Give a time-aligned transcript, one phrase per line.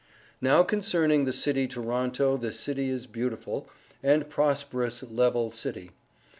[0.41, 3.69] Now concerning the city toronto this city is Beautiful
[4.01, 5.91] and Prosperous Levele city.